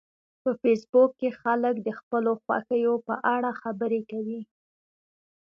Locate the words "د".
1.81-1.89